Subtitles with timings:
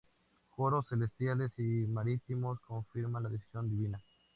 [0.55, 3.99] Coros celestiales y marítimos confirman la decisión divina.